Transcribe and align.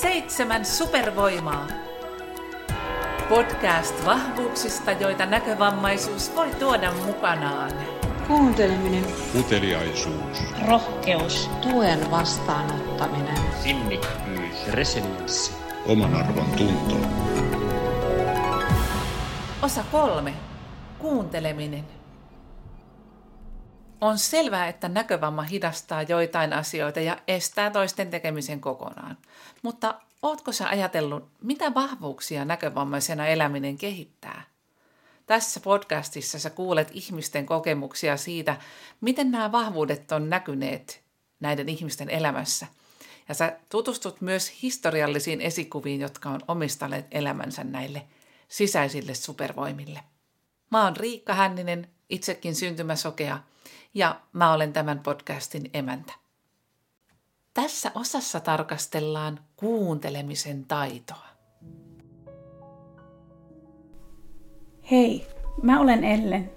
Seitsemän 0.00 0.64
supervoimaa. 0.64 1.66
Podcast 3.28 4.04
vahvuuksista, 4.06 4.92
joita 4.92 5.26
näkövammaisuus 5.26 6.34
voi 6.34 6.50
tuoda 6.50 6.92
mukanaan. 7.06 7.70
Kuunteleminen, 8.28 9.04
Uteliaisuus. 9.40 10.42
rohkeus, 10.68 11.50
tuen 11.62 12.10
vastaanottaminen, 12.10 13.38
sinnikkyys, 13.62 14.66
resilienssi, 14.70 15.52
Oman 15.86 16.14
arvon 16.14 16.50
tunto. 16.56 16.96
Osa 19.62 19.84
kolme. 19.92 20.34
Kuunteleminen. 20.98 21.84
On 24.00 24.18
selvää, 24.18 24.68
että 24.68 24.88
näkövamma 24.88 25.42
hidastaa 25.42 26.02
joitain 26.02 26.52
asioita 26.52 27.00
ja 27.00 27.18
estää 27.28 27.70
toisten 27.70 28.10
tekemisen 28.10 28.60
kokonaan. 28.60 29.18
Mutta 29.62 30.00
ootko 30.22 30.52
sä 30.52 30.68
ajatellut, 30.68 31.28
mitä 31.42 31.74
vahvuuksia 31.74 32.44
näkövammaisena 32.44 33.26
eläminen 33.26 33.78
kehittää? 33.78 34.42
Tässä 35.26 35.60
podcastissa 35.60 36.38
sä 36.38 36.50
kuulet 36.50 36.88
ihmisten 36.92 37.46
kokemuksia 37.46 38.16
siitä, 38.16 38.56
miten 39.00 39.30
nämä 39.30 39.52
vahvuudet 39.52 40.12
on 40.12 40.30
näkyneet 40.30 41.02
näiden 41.40 41.68
ihmisten 41.68 42.10
elämässä. 42.10 42.66
Ja 43.28 43.34
sä 43.34 43.58
tutustut 43.68 44.20
myös 44.20 44.62
historiallisiin 44.62 45.40
esikuviin, 45.40 46.00
jotka 46.00 46.30
on 46.30 46.40
omistaneet 46.48 47.06
elämänsä 47.10 47.64
näille 47.64 48.02
sisäisille 48.48 49.14
supervoimille. 49.14 50.00
Mä 50.70 50.84
oon 50.84 50.96
Riikka 50.96 51.34
Hänninen, 51.34 51.88
itsekin 52.08 52.54
syntymäsokea, 52.54 53.38
ja 53.94 54.20
mä 54.32 54.52
olen 54.52 54.72
tämän 54.72 54.98
podcastin 54.98 55.70
emäntä. 55.74 56.12
Tässä 57.54 57.92
osassa 57.94 58.40
tarkastellaan 58.40 59.40
kuuntelemisen 59.56 60.64
taitoa. 60.64 61.26
Hei, 64.90 65.26
mä 65.62 65.80
olen 65.80 66.04
Ellen. 66.04 66.52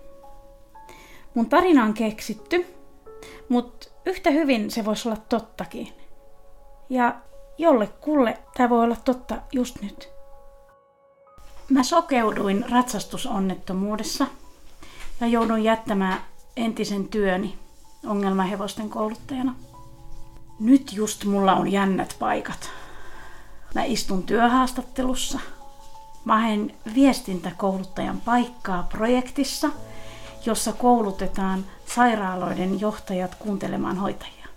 Mun 1.33 1.50
tarina 1.50 1.84
on 1.84 1.94
keksitty, 1.94 2.66
mutta 3.50 3.88
yhtä 4.06 4.31
hyvin 4.31 4.72
se 4.72 4.86
voisi 4.86 5.09
olla 5.09 5.22
tottakin. 5.30 5.94
Ja 6.89 7.16
jollekulle 7.58 8.38
tämä 8.58 8.69
voi 8.69 8.84
olla 8.84 8.95
totta 8.95 9.36
just 9.53 9.81
nyt. 9.81 10.09
Mä 11.69 11.84
sokeuduin 11.84 12.66
ratsastusonnettomuudessa 12.72 14.28
ja 15.22 15.28
joudun 15.28 15.64
jättämään 15.64 16.22
entisen 16.58 17.08
työni 17.08 17.58
ongelmahevosten 18.06 18.89
kouluttajana. 18.89 19.56
Nyt 20.59 20.94
just 20.94 21.25
mulla 21.25 21.53
on 21.53 21.72
jännät 21.72 22.16
paikat. 22.20 22.70
Mä 23.75 23.84
istun 23.84 24.23
työhaastattelussa. 24.23 25.40
Mä 26.25 26.40
haen 26.40 26.75
viestintäkouluttajan 26.95 28.22
paikkaa 28.22 28.84
projektissa, 28.84 29.70
jossa 30.45 30.73
koulutetaan 30.73 31.66
sairaaloiden 31.86 32.80
johtajat 32.80 33.36
kuuntelemaan 33.36 33.97
hoitajia. 33.97 34.47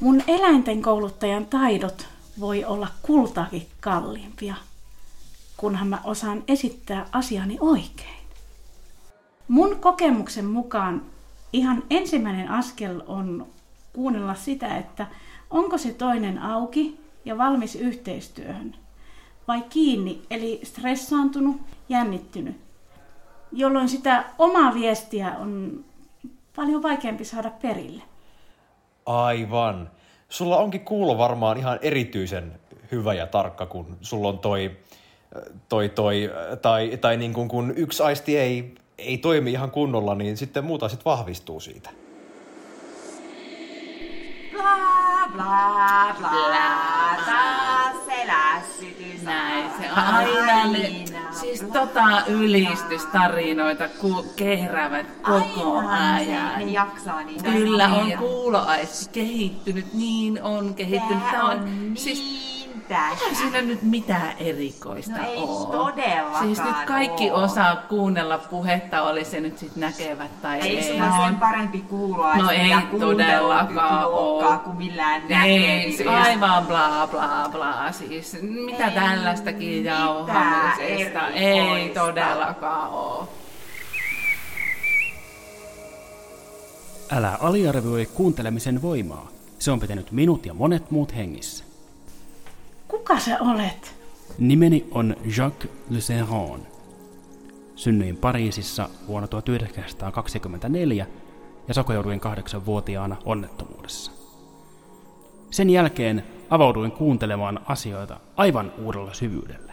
Mun 0.00 0.22
eläinten 0.26 0.82
kouluttajan 0.82 1.46
taidot 1.46 2.08
voi 2.40 2.64
olla 2.64 2.88
kultaakin 3.02 3.68
kalliimpia, 3.80 4.54
kunhan 5.56 5.88
mä 5.88 6.00
osaan 6.04 6.44
esittää 6.48 7.06
asiani 7.12 7.56
oikein. 7.60 8.17
Mun 9.48 9.76
kokemuksen 9.76 10.44
mukaan 10.44 11.02
ihan 11.52 11.82
ensimmäinen 11.90 12.50
askel 12.50 13.02
on 13.06 13.46
kuunnella 13.92 14.34
sitä, 14.34 14.76
että 14.76 15.06
onko 15.50 15.78
se 15.78 15.92
toinen 15.92 16.38
auki 16.38 17.00
ja 17.24 17.38
valmis 17.38 17.76
yhteistyöhön 17.76 18.74
vai 19.48 19.62
kiinni, 19.70 20.22
eli 20.30 20.60
stressaantunut, 20.64 21.56
jännittynyt, 21.88 22.56
jolloin 23.52 23.88
sitä 23.88 24.24
omaa 24.38 24.74
viestiä 24.74 25.32
on 25.38 25.84
paljon 26.56 26.82
vaikeampi 26.82 27.24
saada 27.24 27.50
perille. 27.50 28.02
Aivan. 29.06 29.90
Sulla 30.28 30.56
onkin 30.56 30.80
kuulo 30.80 31.18
varmaan 31.18 31.58
ihan 31.58 31.78
erityisen 31.82 32.60
hyvä 32.92 33.14
ja 33.14 33.26
tarkka, 33.26 33.66
kun 33.66 33.96
sulla 34.00 34.28
on 34.28 34.38
toi, 34.38 34.76
toi, 35.68 35.88
toi 35.88 36.30
tai, 36.62 36.98
tai 37.00 37.16
niin 37.16 37.32
kuin 37.32 37.48
kun 37.48 37.72
yksi 37.76 38.02
aisti 38.02 38.38
ei, 38.38 38.74
ei 38.98 39.18
toimi 39.18 39.52
ihan 39.52 39.70
kunnolla, 39.70 40.14
niin 40.14 40.36
sitten 40.36 40.64
muuta 40.64 40.88
sitten 40.88 41.04
vahvistuu 41.04 41.60
siitä. 41.60 41.90
Bla 44.52 44.68
bla 45.32 46.14
bla, 46.18 47.24
taas 47.26 47.96
se 48.06 48.26
lässytys. 48.26 49.22
Näin 49.22 49.70
se 49.80 49.92
on 49.92 49.98
aina 49.98 50.72
ne, 50.72 51.04
siis 51.40 51.64
tota 51.72 52.26
ylistystarinoita 52.26 53.88
ku, 53.88 54.26
kehräävät 54.36 55.06
koko 55.22 55.78
ajan. 55.78 56.58
Ne 56.58 56.64
jaksaa 56.64 57.22
niin. 57.22 57.44
Kyllä 57.44 57.88
on 57.88 58.12
kuuloaisti 58.18 59.10
kehittynyt, 59.12 59.94
niin 59.94 60.42
on 60.42 60.74
kehittynyt. 60.74 61.30
Tää 61.30 61.44
on 61.44 61.50
on, 61.50 61.92
siis 61.96 62.57
tästä. 62.88 63.24
Eihän 63.24 63.36
siinä 63.36 63.62
nyt 63.62 63.82
mitään 63.82 64.32
erikoista 64.38 65.12
No 65.18 65.24
ei 65.30 65.36
oo. 65.36 65.64
todellakaan 65.64 66.44
Siis 66.46 66.58
nyt 66.58 66.76
kaikki 66.86 67.30
oo. 67.30 67.42
osaa 67.44 67.76
kuunnella 67.76 68.38
puhetta, 68.38 69.02
oli 69.02 69.24
se 69.24 69.40
nyt 69.40 69.58
sit 69.58 69.76
näkevät 69.76 70.42
tai 70.42 70.60
Ei 70.60 70.78
ei. 70.78 70.92
sulla 70.92 71.26
sen 71.26 71.36
parempi 71.36 71.80
kuuloa 71.80 72.36
No 72.36 72.50
ei 72.50 72.70
todellakaan 73.00 74.04
oo. 74.06 74.58
kuin 74.64 74.76
millään 74.76 75.32
Ei, 75.32 75.92
se 75.96 76.04
aivan 76.08 76.66
bla 76.66 77.08
bla 77.10 77.48
bla. 77.52 77.92
Siis 77.92 78.36
mitä 78.42 78.84
Ei 78.86 78.94
tällaistakin 78.94 79.68
mitään 79.78 79.98
jauhamisesta. 79.98 81.28
Ei 81.28 81.88
todellakaan 81.88 82.90
oo. 82.90 83.28
Älä 87.12 87.38
aliarvioi 87.40 88.06
kuuntelemisen 88.06 88.82
voimaa. 88.82 89.28
Se 89.58 89.70
on 89.70 89.80
pitänyt 89.80 90.12
minut 90.12 90.46
ja 90.46 90.54
monet 90.54 90.90
muut 90.90 91.16
hengissä. 91.16 91.64
Kuka 93.08 93.20
sä 93.20 93.38
olet? 93.40 93.96
Nimeni 94.38 94.86
on 94.90 95.16
Jacques 95.36 95.72
Le 95.90 96.00
Serron. 96.00 96.66
Synnyin 97.76 98.16
Pariisissa 98.16 98.88
vuonna 99.06 99.28
1924 99.28 101.06
ja 101.68 101.74
sokeuduin 101.74 102.20
kahdeksanvuotiaana 102.20 103.16
onnettomuudessa. 103.24 104.12
Sen 105.50 105.70
jälkeen 105.70 106.24
avauduin 106.50 106.92
kuuntelemaan 106.92 107.60
asioita 107.66 108.20
aivan 108.36 108.72
uudella 108.78 109.14
syvyydellä. 109.14 109.72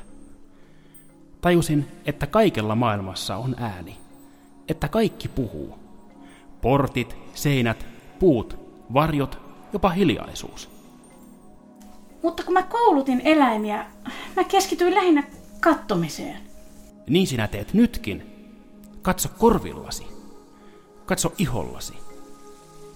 Tajusin, 1.41 1.88
että 2.06 2.28
kaikella 2.28 2.75
maailmassa 2.75 3.35
on 3.35 3.56
ääni. 3.59 3.97
Että 4.68 4.88
kaikki 4.88 5.28
puhuu. 5.28 5.79
Portit, 6.62 7.18
seinät, 7.34 7.85
puut, 8.19 8.59
varjot, 8.94 9.40
jopa 9.74 9.90
hiljaisuus. 9.90 10.75
Mutta 12.25 12.44
kun 12.44 12.53
mä 12.53 12.63
koulutin 12.63 13.22
eläimiä, 13.25 13.86
mä 14.36 14.44
keskityin 14.44 14.96
lähinnä 14.96 15.24
kattomiseen. 15.59 16.38
Niin 17.09 17.28
sinä 17.28 17.47
teet 17.47 17.74
nytkin. 17.74 18.24
Katso 19.02 19.30
korvillasi. 19.38 20.08
Katso 21.06 21.34
ihollasi. 21.38 21.94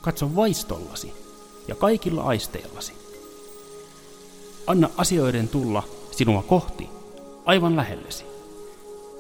Katso 0.02 0.36
vaistollasi 0.36 1.14
ja 1.68 1.76
kaikilla 1.76 2.24
aisteillasi. 2.24 2.94
Anna 4.68 4.90
asioiden 4.98 5.48
tulla 5.48 5.84
sinua 6.12 6.44
kohti, 6.44 6.90
aivan 7.46 7.76
lähellesi. 7.76 8.26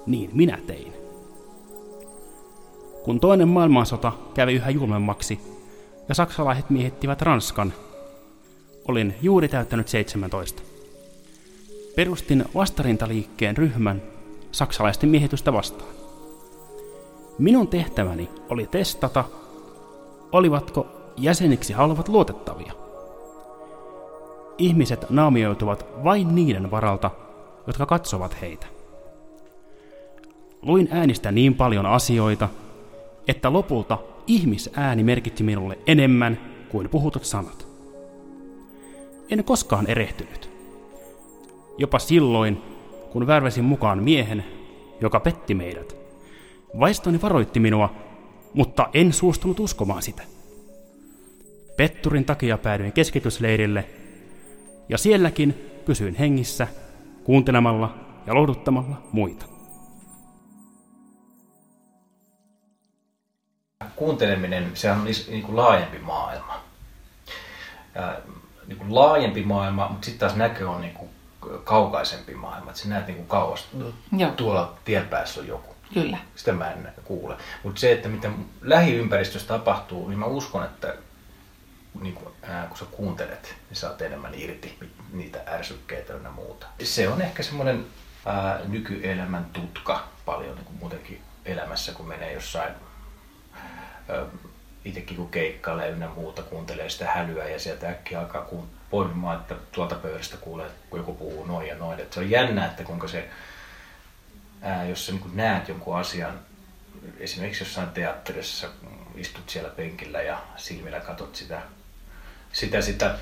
Niin 0.06 0.30
minä 0.34 0.58
tein. 0.68 0.94
Kun 3.04 3.20
toinen 3.20 3.48
maailmansota 3.48 4.12
kävi 4.34 4.54
yhä 4.54 4.70
julmemmaksi 4.70 5.40
ja 6.10 6.16
saksalaiset 6.16 6.70
miehittivät 6.70 7.22
Ranskan, 7.22 7.74
olin 8.90 9.16
juuri 9.22 9.48
täyttänyt 9.48 9.88
17. 9.88 10.62
Perustin 11.96 12.46
vastarintaliikkeen 12.56 13.58
ryhmän 13.58 14.02
saksalaisten 14.52 15.10
miehitystä 15.10 15.54
vastaan. 15.54 15.90
Minun 17.40 17.68
tehtäväni 17.68 18.30
oli 18.50 18.68
testata, 18.68 19.24
olivatko 20.32 20.88
jäseniksi 21.18 21.74
haluavat 21.74 22.08
luotettavia. 22.08 22.74
Ihmiset 24.58 25.10
naamioituvat 25.10 25.86
vain 26.04 26.36
niiden 26.36 26.72
varalta, 26.72 27.12
jotka 27.68 27.86
katsovat 27.86 28.42
heitä. 28.42 28.68
Luin 30.62 30.88
äänistä 30.92 31.32
niin 31.32 31.56
paljon 31.56 31.86
asioita, 31.86 32.50
että 33.28 33.54
lopulta 33.54 33.98
ihmisääni 34.28 35.04
merkitsi 35.04 35.44
minulle 35.44 35.78
enemmän 35.88 36.40
kuin 36.70 36.90
puhutut 36.90 37.26
sanat. 37.26 37.69
En 39.30 39.44
koskaan 39.44 39.88
erehtynyt. 39.88 40.50
Jopa 41.78 42.00
silloin, 42.00 42.62
kun 43.12 43.28
värväsin 43.28 43.64
mukaan 43.64 44.04
miehen, 44.04 44.46
joka 45.02 45.20
petti 45.20 45.56
meidät. 45.56 45.96
Vaistoni 46.80 47.22
varoitti 47.22 47.60
minua, 47.60 47.96
mutta 48.54 48.90
en 48.94 49.14
suostunut 49.14 49.60
uskomaan 49.60 50.02
sitä. 50.02 50.24
Petturin 51.78 52.26
takia 52.26 52.58
päädyin 52.58 52.94
keskitysleirille 52.94 53.86
Ja 54.90 54.98
sielläkin 54.98 55.56
pysyin 55.86 56.16
hengissä, 56.16 56.68
kuuntelemalla 57.24 57.96
ja 58.28 58.36
lohduttamalla 58.36 59.02
muita. 59.12 59.46
kuunteleminen, 64.00 64.72
sehän 64.74 65.00
on 65.00 65.06
niin 65.06 65.44
kuin 65.44 65.56
laajempi 65.56 66.00
maailma. 66.00 66.64
Niin 68.70 68.78
kuin 68.78 68.96
laajempi 68.96 69.44
maailma, 69.44 69.88
mutta 69.90 70.06
sitten 70.06 70.20
taas 70.20 70.36
näkö 70.36 70.70
on 70.70 70.82
niin 70.82 70.94
kuin 70.94 71.10
kaukaisempi 71.64 72.34
maailma. 72.34 72.70
Että 72.70 72.82
sä 72.82 72.90
näet 72.90 73.08
niin 73.08 73.18
kuin 73.18 73.28
kauas, 73.28 73.68
Joo. 74.18 74.32
tuolla 74.32 74.78
tien 74.86 75.08
päässä 75.08 75.42
on 75.42 75.48
joku. 75.48 75.76
Kyllä. 75.94 76.18
Sitä 76.36 76.52
mä 76.52 76.72
en 76.72 76.94
kuule. 77.04 77.38
Mutta 77.64 77.82
se, 77.82 77.92
että 77.92 78.10
mitä 78.10 78.32
lähiympäristössä 78.62 79.48
tapahtuu, 79.48 80.10
niin 80.10 80.20
mä 80.20 80.26
uskon, 80.26 80.66
että 80.66 80.96
niin 82.02 82.14
kun, 82.14 82.32
ää, 82.44 82.68
kun 82.68 82.78
sä 82.78 82.86
kuuntelet, 82.86 83.56
niin 83.70 83.78
saat 83.78 84.02
enemmän 84.02 84.34
irti 84.36 84.78
niitä 85.14 85.40
ärsykkeitä 85.48 86.14
ja 86.14 86.30
muuta. 86.30 86.68
Se 86.84 87.10
on 87.10 87.22
ehkä 87.22 87.44
semmoinen 87.44 87.86
ää, 88.26 88.60
nykyelämän 88.68 89.46
tutka 89.46 90.08
paljon 90.26 90.56
niin 90.56 90.66
kuin 90.66 90.78
muutenkin 90.80 91.22
elämässä, 91.46 91.92
kun 91.92 92.08
menee 92.08 92.34
jossain 92.34 92.74
ää, 94.10 94.26
itsekin 94.86 95.18
kun 95.18 95.30
keikkailee 95.30 95.90
ynnä 95.90 96.08
muuta, 96.08 96.44
kuuntelee 96.44 96.90
sitä 96.90 97.08
hälyä 97.08 97.50
ja 97.50 97.60
sieltä 97.60 97.90
äkkiä 97.90 98.20
alkaa 98.20 98.42
kuun, 98.42 98.70
poimimaan, 98.90 99.40
että 99.40 99.56
tuolta 99.72 99.96
pöydästä 99.96 100.38
kuulee, 100.38 100.70
kun 100.90 101.00
joku 101.00 101.14
puhuu 101.14 101.46
noin 101.46 101.68
ja 101.68 101.76
noin. 101.76 102.00
Et 102.00 102.14
se 102.14 102.20
on 102.20 102.30
jännä, 102.30 102.66
että 102.66 102.84
kuinka 102.84 103.08
se, 103.08 103.30
ää, 104.62 104.86
jos 104.86 105.06
sä 105.06 105.12
niin 105.12 105.36
näet 105.36 105.68
jonkun 105.68 105.98
asian, 105.98 106.40
esimerkiksi 107.20 107.64
jossain 107.64 107.90
teatterissa, 107.90 108.68
kun 108.68 109.08
istut 109.16 109.50
siellä 109.50 109.70
penkillä 109.70 110.22
ja 110.22 110.42
silmillä 110.56 111.00
katot 111.00 111.36
sitä, 111.36 111.62
sitä, 112.54 112.82
sitä 112.82 113.16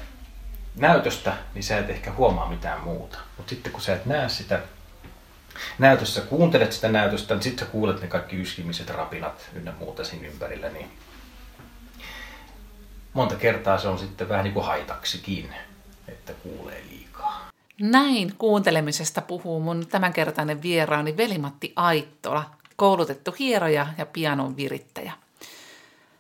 näytöstä, 0.76 1.34
niin 1.54 1.64
sä 1.64 1.78
et 1.78 1.90
ehkä 1.90 2.12
huomaa 2.12 2.50
mitään 2.50 2.82
muuta. 2.82 3.18
Mutta 3.38 3.50
sitten 3.50 3.72
kun 3.72 3.82
sä 3.82 3.96
et 3.96 4.06
näe 4.06 4.30
sitä 4.30 4.60
näytössä, 5.80 6.22
kuuntelet 6.22 6.74
sitä 6.74 6.88
näytöstä, 6.88 7.34
niin 7.34 7.44
sitten 7.44 7.66
sä 7.66 7.72
kuulet 7.72 8.02
ne 8.02 8.08
kaikki 8.08 8.42
yskimiset, 8.42 8.90
rapinat 8.90 9.50
ynnä 9.54 9.74
muuta 9.80 10.04
siinä 10.04 10.28
ympärillä, 10.28 10.70
niin 10.70 10.92
monta 13.18 13.36
kertaa 13.36 13.78
se 13.78 13.88
on 13.88 14.00
sitten 14.00 14.30
vähän 14.30 14.44
niin 14.44 14.54
kuin 14.54 14.66
haitaksikin, 14.66 15.50
että 16.08 16.34
kuulee 16.34 16.84
liikaa. 16.90 17.50
Näin 17.82 18.34
kuuntelemisesta 18.38 19.22
puhuu 19.22 19.60
mun 19.60 19.88
tämänkertainen 19.88 20.62
vieraani 20.62 21.18
Velimatti 21.18 21.74
Aittola, 21.76 22.44
koulutettu 22.76 23.36
hieroja 23.40 23.88
ja 23.98 24.06
pianon 24.06 24.58
virittäjä. 24.58 25.14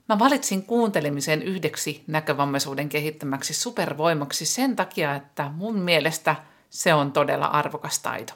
Mä 0.10 0.20
valitsin 0.20 0.64
kuuntelemisen 0.64 1.44
yhdeksi 1.44 2.04
näkövammaisuuden 2.08 2.90
kehittämäksi 2.90 3.54
supervoimaksi 3.54 4.46
sen 4.46 4.76
takia, 4.76 5.16
että 5.16 5.52
mun 5.56 5.80
mielestä 5.80 6.36
se 6.70 6.94
on 6.94 7.12
todella 7.12 7.46
arvokas 7.46 8.00
taito. 8.00 8.34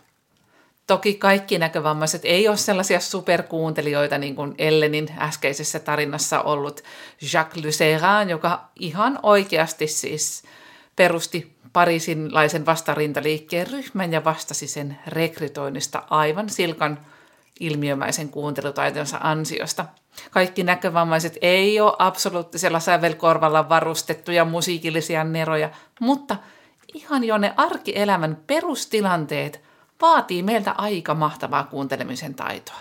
Toki 0.87 1.13
kaikki 1.13 1.57
näkövammaiset 1.57 2.21
ei 2.25 2.47
ole 2.47 2.57
sellaisia 2.57 2.99
superkuuntelijoita 2.99 4.17
niin 4.17 4.35
kuin 4.35 4.55
Ellenin 4.57 5.09
äskeisessä 5.17 5.79
tarinassa 5.79 6.41
ollut 6.41 6.81
Jacques 7.33 7.65
Luceran, 7.65 8.29
joka 8.29 8.69
ihan 8.79 9.19
oikeasti 9.23 9.87
siis 9.87 10.43
perusti 10.95 11.55
pariisinlaisen 11.73 12.65
vastarintaliikkeen 12.65 13.67
ryhmän 13.67 14.13
ja 14.13 14.23
vastasi 14.23 14.67
sen 14.67 14.97
rekrytoinnista 15.07 16.03
aivan 16.09 16.49
silkan 16.49 17.05
ilmiömäisen 17.59 18.29
kuuntelutaitonsa 18.29 19.17
ansiosta. 19.21 19.85
Kaikki 20.31 20.63
näkövammaiset 20.63 21.37
ei 21.41 21.79
ole 21.79 21.93
absoluuttisella 21.99 22.79
sävelkorvalla 22.79 23.69
varustettuja 23.69 24.45
musiikillisia 24.45 25.23
neroja, 25.23 25.69
mutta 25.99 26.37
ihan 26.93 27.23
jo 27.23 27.37
ne 27.37 27.53
arkielämän 27.57 28.37
perustilanteet 28.47 29.61
vaatii 30.01 30.43
meiltä 30.43 30.71
aika 30.77 31.13
mahtavaa 31.13 31.63
kuuntelemisen 31.63 32.33
taitoa. 32.35 32.79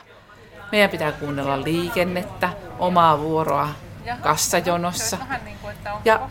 Meidän 0.72 0.90
pitää 0.90 1.12
kuunnella 1.12 1.64
liikennettä, 1.64 2.50
omaa 2.78 3.18
vuoroa 3.20 3.68
kassajonossa. 4.20 5.18
Ja 6.04 6.28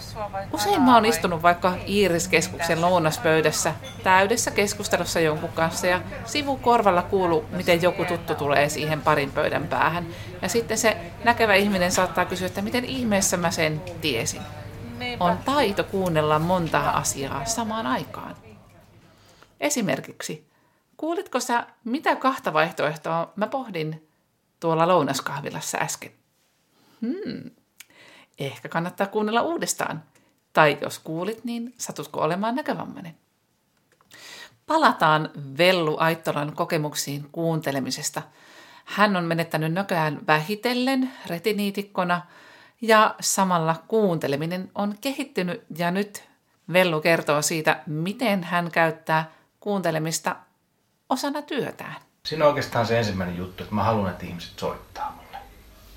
usein 0.54 0.82
mä 0.82 0.96
oon 0.96 1.06
istunut 1.06 1.44
vaikka 1.44 1.74
Iiriskeskuksen 1.88 2.82
lounaspöydässä 2.82 3.74
täydessä 4.04 4.52
keskustelussa 4.52 5.20
jonkun 5.20 5.50
kanssa 5.50 5.88
ja 5.88 6.02
sivukorvalla 6.26 7.02
kuuluu, 7.02 7.46
miten 7.52 7.82
joku 7.82 8.06
tuttu 8.06 8.36
tulee 8.36 8.70
siihen 8.70 9.02
parin 9.02 9.32
pöydän 9.32 9.68
päähän. 9.68 10.08
Ja 10.42 10.50
sitten 10.50 10.78
se 10.78 10.98
näkevä 11.24 11.56
ihminen 11.56 11.92
saattaa 11.92 12.26
kysyä, 12.26 12.48
että 12.48 12.62
miten 12.62 12.86
ihmeessä 12.86 13.38
mä 13.38 13.52
sen 13.52 13.82
tiesin. 14.02 14.42
On 15.20 15.38
taito 15.38 15.84
kuunnella 15.84 16.40
montaa 16.40 16.98
asiaa 16.98 17.46
samaan 17.46 17.88
aikaan. 17.88 18.36
Esimerkiksi, 19.60 20.49
kuulitko 21.00 21.40
sä, 21.40 21.68
mitä 21.84 22.16
kahta 22.16 22.54
vaihtoehtoa 22.54 23.34
mä 23.36 23.48
pohdin 23.48 24.08
tuolla 24.60 24.88
lounaskahvilassa 24.88 25.78
äsken? 25.78 26.12
Hmm. 27.02 27.52
Ehkä 28.40 28.70
kannattaa 28.70 29.08
kuunnella 29.08 29.42
uudestaan. 29.42 30.04
Tai 30.54 30.78
jos 30.82 31.00
kuulit, 31.00 31.44
niin 31.44 31.74
satutko 31.78 32.22
olemaan 32.22 32.56
näkövammainen? 32.56 33.18
Palataan 34.68 35.30
Vellu 35.58 35.98
Aittolan 36.00 36.56
kokemuksiin 36.56 37.30
kuuntelemisesta. 37.32 38.22
Hän 38.86 39.16
on 39.16 39.24
menettänyt 39.24 39.74
näköään 39.74 40.20
vähitellen 40.28 41.12
retiniitikkona 41.28 42.22
ja 42.82 43.16
samalla 43.20 43.76
kuunteleminen 43.88 44.72
on 44.76 44.96
kehittynyt 45.02 45.64
ja 45.78 45.92
nyt 45.92 46.24
Vellu 46.74 47.02
kertoo 47.02 47.42
siitä, 47.42 47.84
miten 47.88 48.44
hän 48.44 48.72
käyttää 48.72 49.32
kuuntelemista 49.60 50.36
osana 51.10 51.42
työtään. 51.42 51.96
Siinä 52.26 52.46
on 52.46 52.50
oikeastaan 52.50 52.86
se 52.86 52.98
ensimmäinen 52.98 53.38
juttu, 53.38 53.64
että 53.64 53.76
mä 53.76 53.84
haluan, 53.84 54.10
että 54.12 54.26
ihmiset 54.26 54.60
soittaa 54.60 55.12
mulle. 55.12 55.38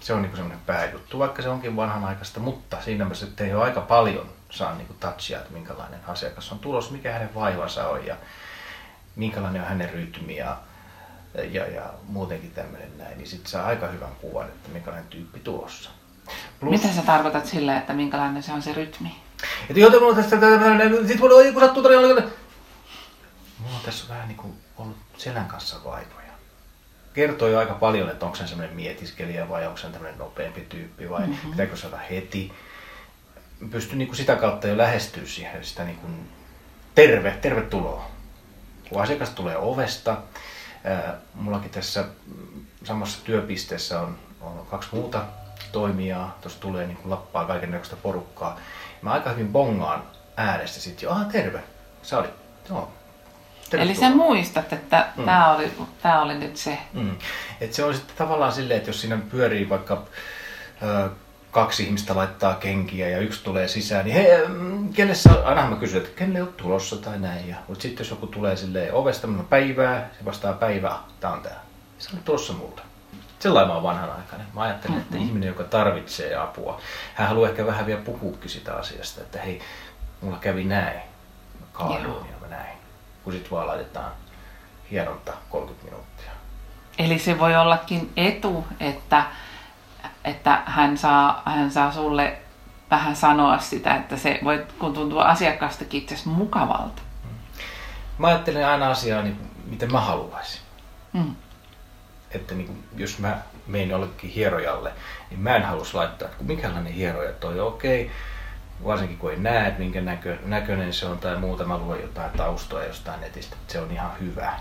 Se 0.01 0.13
on 0.13 0.23
niin 0.23 0.33
semmoinen 0.33 0.61
pääjuttu, 0.67 1.19
vaikka 1.19 1.43
se 1.43 1.49
onkin 1.49 1.77
vanhanaikaista, 1.77 2.41
mutta 2.41 2.83
siinä 2.83 3.05
mä 3.05 3.15
sitten 3.15 3.51
jo 3.51 3.61
aika 3.61 3.81
paljon 3.81 4.29
saan 4.51 4.79
niin 4.79 4.97
touchia, 5.01 5.39
että 5.39 5.53
minkälainen 5.53 6.01
asiakas 6.07 6.53
on 6.53 6.59
tulos, 6.59 6.91
mikä 6.91 7.13
hänen 7.13 7.35
vaivansa 7.35 7.89
on 7.89 8.07
ja 8.07 8.17
minkälainen 9.17 9.63
on 9.63 9.69
hänen 9.69 9.91
rytmi 9.91 10.37
ja, 10.37 10.57
ja, 11.51 11.67
ja 11.67 11.83
muutenkin 12.09 12.51
tämmöinen 12.51 12.99
näin, 12.99 13.19
niin 13.19 13.29
sitten 13.29 13.51
saa 13.51 13.67
aika 13.67 13.87
hyvän 13.87 14.15
kuvan, 14.21 14.47
että 14.47 14.69
minkälainen 14.69 15.09
tyyppi 15.09 15.41
tulossa. 15.41 15.91
Plus, 16.61 16.71
Mitä 16.71 16.95
sä 16.95 17.03
tarkoitat 17.03 17.47
sillä, 17.47 17.79
että 17.79 17.93
minkälainen 17.93 18.43
se 18.43 18.53
on 18.53 18.63
se 18.63 18.73
rytmi? 18.73 19.17
Että 19.69 19.81
joo, 19.81 19.91
mulla 19.91 20.07
on 20.07 20.17
tästä 20.17 20.37
tämmöinen, 20.37 21.09
sit 21.09 21.21
mulla 21.21 21.35
on 21.35 21.47
joku 21.47 21.61
sattuu 21.61 21.83
tarina, 21.83 22.03
mulla 23.59 23.77
on 23.77 23.83
tässä 23.85 24.09
vähän 24.09 24.29
niin 24.29 24.37
kuin 24.37 24.55
ollut 24.77 24.97
selän 25.17 25.47
kanssa 25.47 25.77
vaivoja. 25.85 26.33
Kertoo 27.15 27.49
jo 27.49 27.59
aika 27.59 27.75
paljon, 27.75 28.11
että 28.11 28.25
onko 28.25 28.37
se 28.37 28.47
semmoinen 28.47 28.77
mietiskelijä 28.77 29.49
vai 29.49 29.67
onko 29.67 29.79
se 29.79 29.89
tämmöinen 29.89 30.19
nopeampi 30.19 30.61
tyyppi 30.61 31.11
vai 31.11 31.27
mm-hmm. 31.27 31.51
pitääkö 31.51 31.77
saada 31.77 31.97
heti. 31.97 32.53
Pystyn 33.71 33.99
niin 33.99 34.09
kuin 34.09 34.17
sitä 34.17 34.37
kautta 34.37 34.69
jo 34.69 34.79
lähestyä 34.79 35.23
siihen 35.27 35.65
sitä 35.65 35.85
niin 35.85 35.99
kuin 35.99 36.29
terve, 36.95 37.31
tervetuloa. 37.31 38.11
Kun 38.89 39.03
asiakas 39.03 39.31
tulee 39.31 39.57
ovesta, 39.57 40.17
ää, 40.85 41.19
mullakin 41.35 41.71
tässä 41.71 42.05
samassa 42.85 43.19
työpisteessä 43.25 44.01
on, 44.01 44.19
on 44.41 44.67
kaksi 44.71 44.89
muuta 44.93 45.25
toimijaa, 45.73 46.39
tuossa 46.41 46.61
tulee 46.61 46.87
niin 46.87 46.97
kuin 46.97 47.11
lappaa 47.11 47.45
kaikenlaista 47.45 47.97
porukkaa. 47.97 48.59
Mä 49.03 49.13
aika 49.13 49.31
hyvin 49.31 49.53
bongaan 49.53 50.03
äänestä 50.37 50.81
sitten 50.81 51.07
jo, 51.07 51.11
aha 51.11 51.25
terve, 51.25 51.63
sä 52.03 52.19
olit, 52.19 52.35
joo, 52.69 52.93
Eli 53.81 53.95
sä 53.95 54.11
muistat, 54.11 54.73
että 54.73 55.07
mm. 55.17 55.25
tämä 55.25 55.55
oli, 55.55 55.73
tää 56.03 56.23
oli 56.23 56.35
nyt 56.35 56.57
se. 56.57 56.79
Mm. 56.93 57.17
Et 57.61 57.73
se 57.73 57.85
on 57.85 57.95
sitten 57.95 58.17
tavallaan 58.17 58.53
silleen, 58.53 58.79
että 58.79 58.91
jos 58.91 59.01
siinä 59.01 59.19
pyörii 59.31 59.69
vaikka 59.69 60.03
ö, 60.83 61.11
kaksi 61.51 61.85
ihmistä 61.85 62.17
laittaa 62.17 62.55
kenkiä 62.55 63.09
ja 63.09 63.19
yksi 63.19 63.45
tulee 63.45 63.69
sisään, 63.69 64.05
niin 64.05 64.15
hei, 64.15 64.29
kelle 64.95 65.15
sä, 65.15 65.31
aina 65.45 65.71
mä 65.71 65.77
kysyn, 65.77 66.03
että 66.03 66.19
kelle 66.19 66.43
on 66.43 66.53
tulossa 66.57 66.97
tai 66.97 67.19
näin. 67.19 67.49
Ja, 67.49 67.57
mutta 67.69 67.83
sitten 67.83 68.05
jos 68.05 68.11
joku 68.11 68.27
tulee 68.27 68.57
silleen 68.57 68.95
ovesta, 68.95 69.27
mä 69.27 69.43
päivää, 69.43 70.11
se 70.19 70.25
vastaa 70.25 70.53
päivää, 70.53 70.99
tää 71.21 71.33
on 71.33 71.43
tää. 71.43 71.61
Se 71.99 72.11
on 72.13 72.23
tulossa 72.25 72.53
multa. 72.53 72.83
Sellainen 73.39 73.69
mä 73.69 73.75
oon 73.75 73.83
vanhanaikainen. 73.83 74.47
Mä 74.55 74.63
ajattelen, 74.63 74.99
että 74.99 75.15
mm-hmm. 75.15 75.27
ihminen, 75.27 75.47
joka 75.47 75.65
tarvitsee 75.65 76.37
apua, 76.37 76.81
hän 77.15 77.29
haluaa 77.29 77.49
ehkä 77.49 77.67
vähän 77.67 77.87
vielä 77.87 78.01
puhuukin 78.01 78.51
sitä 78.51 78.75
asiasta, 78.75 79.21
että 79.21 79.39
hei, 79.39 79.61
mulla 80.21 80.39
kävi 80.39 80.65
näin. 80.65 81.01
Mä 81.61 81.67
kaaduin 81.73 82.27
ja 82.27 82.37
mä 82.41 82.47
näin 82.49 82.82
kun 83.25 83.33
sitten 83.33 83.51
vaan 83.51 83.67
laitetaan 83.67 84.13
hieronta 84.91 85.33
30 85.51 85.85
minuuttia. 85.85 86.31
Eli 86.99 87.19
se 87.19 87.39
voi 87.39 87.57
ollakin 87.57 88.13
etu, 88.17 88.67
että, 88.81 89.25
että 90.25 90.63
hän, 90.67 90.99
saa, 90.99 91.43
hän 91.45 91.71
saa 91.71 91.93
sulle 91.93 92.39
vähän 92.91 93.17
sanoa 93.17 93.59
sitä, 93.59 93.95
että 93.97 94.17
se 94.17 94.41
voi 94.45 94.67
kun 94.79 94.95
tuntuu 94.95 95.19
asiakkaastakin 95.19 96.03
itse 96.03 96.17
mukavalta. 96.25 97.03
Mä 98.19 98.27
ajattelen 98.27 98.67
aina 98.67 98.91
asiaa 98.91 99.23
niin, 99.23 99.51
miten 99.65 99.93
mä 99.93 100.01
haluaisin. 100.01 100.61
Mm. 101.13 101.35
Että 102.31 102.55
niin 102.55 102.67
kuin, 102.67 102.85
jos 102.97 103.19
mä 103.19 103.39
menen 103.67 103.89
jollekin 103.89 104.31
hierojalle, 104.31 104.93
niin 105.31 105.41
mä 105.41 105.57
en 105.57 105.65
halus 105.65 105.95
laittaa, 105.95 106.29
että 106.29 106.45
minkälainen 106.45 106.93
hieroja 106.93 107.33
toi, 107.33 107.61
okei, 107.61 108.11
varsinkin 108.85 109.19
kun 109.19 109.31
ei 109.31 109.39
näe, 109.39 109.69
että 109.69 109.81
minkä 109.81 110.01
näkö, 110.01 110.39
näköinen 110.45 110.93
se 110.93 111.07
on 111.07 111.19
tai 111.19 111.37
muuta, 111.37 111.65
mä 111.65 111.79
luen 111.79 112.03
jotain 112.03 112.31
taustoja 112.31 112.87
jostain 112.87 113.21
netistä, 113.21 113.57
että 113.61 113.73
se 113.73 113.81
on 113.81 113.91
ihan 113.91 114.11
hyvä. 114.21 114.53